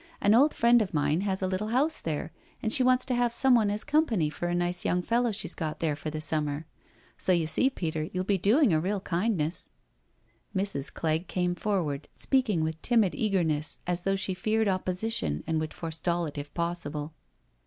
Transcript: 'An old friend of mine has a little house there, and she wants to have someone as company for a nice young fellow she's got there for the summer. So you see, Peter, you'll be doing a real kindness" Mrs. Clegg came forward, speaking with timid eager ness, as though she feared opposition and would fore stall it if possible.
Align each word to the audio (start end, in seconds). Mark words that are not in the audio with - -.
'An 0.19 0.33
old 0.33 0.51
friend 0.55 0.81
of 0.81 0.95
mine 0.95 1.21
has 1.21 1.43
a 1.43 1.47
little 1.47 1.67
house 1.67 1.99
there, 2.01 2.31
and 2.63 2.73
she 2.73 2.81
wants 2.81 3.05
to 3.05 3.13
have 3.13 3.31
someone 3.31 3.69
as 3.69 3.83
company 3.83 4.31
for 4.31 4.47
a 4.47 4.55
nice 4.55 4.83
young 4.83 5.03
fellow 5.03 5.31
she's 5.31 5.53
got 5.53 5.79
there 5.79 5.95
for 5.95 6.09
the 6.09 6.19
summer. 6.19 6.65
So 7.19 7.31
you 7.33 7.45
see, 7.45 7.69
Peter, 7.69 8.09
you'll 8.11 8.23
be 8.23 8.39
doing 8.39 8.73
a 8.73 8.79
real 8.79 8.99
kindness" 8.99 9.69
Mrs. 10.55 10.91
Clegg 10.91 11.27
came 11.27 11.53
forward, 11.53 12.07
speaking 12.15 12.63
with 12.63 12.81
timid 12.81 13.13
eager 13.13 13.43
ness, 13.43 13.77
as 13.85 14.01
though 14.01 14.15
she 14.15 14.33
feared 14.33 14.67
opposition 14.67 15.43
and 15.45 15.59
would 15.59 15.71
fore 15.71 15.91
stall 15.91 16.25
it 16.25 16.35
if 16.35 16.51
possible. 16.55 17.13